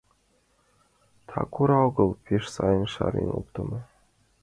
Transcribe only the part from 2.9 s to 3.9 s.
шарен оптымо.